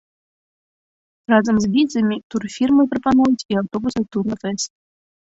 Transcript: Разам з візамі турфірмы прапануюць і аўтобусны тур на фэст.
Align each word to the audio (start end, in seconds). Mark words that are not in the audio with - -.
Разам 1.33 1.55
з 1.65 1.71
візамі 1.77 2.17
турфірмы 2.33 2.83
прапануюць 2.97 3.47
і 3.51 3.63
аўтобусны 3.65 4.03
тур 4.15 4.23
на 4.35 4.45
фэст. 4.45 4.69